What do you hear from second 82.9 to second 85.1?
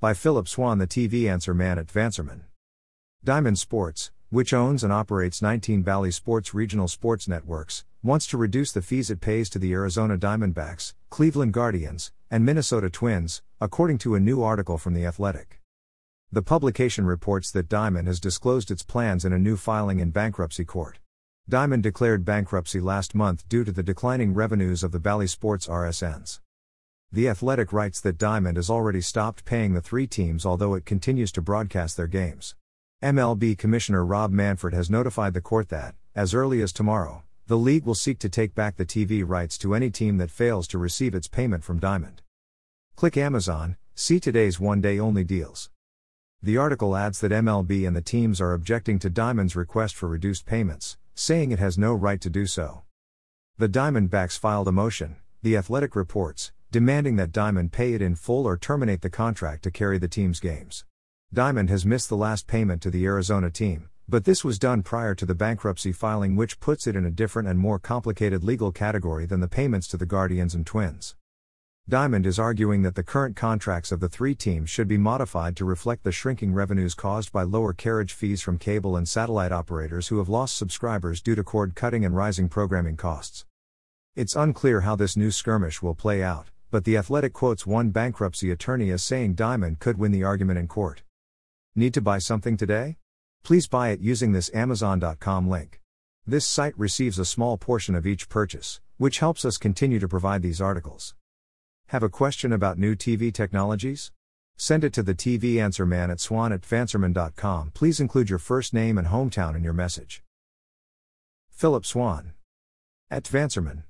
costs. It's unclear how